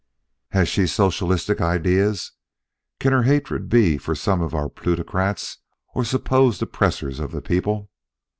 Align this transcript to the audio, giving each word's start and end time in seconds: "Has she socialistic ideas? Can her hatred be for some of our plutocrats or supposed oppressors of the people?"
"Has 0.49 0.67
she 0.67 0.87
socialistic 0.87 1.61
ideas? 1.61 2.31
Can 2.99 3.13
her 3.13 3.21
hatred 3.21 3.69
be 3.69 3.99
for 3.99 4.15
some 4.15 4.41
of 4.41 4.55
our 4.55 4.67
plutocrats 4.67 5.59
or 5.93 6.03
supposed 6.03 6.59
oppressors 6.63 7.19
of 7.19 7.31
the 7.31 7.39
people?" 7.39 7.91